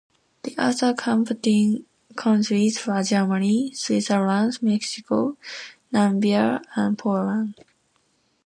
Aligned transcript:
The 0.41 0.55
other 0.57 0.95
competing 0.95 1.85
countries 2.15 2.83
were 2.87 3.03
Germany, 3.03 3.71
Switzerland, 3.75 4.57
Mexico, 4.63 5.37
Namibia, 5.93 6.63
and 6.75 6.97
Poland. 6.97 7.63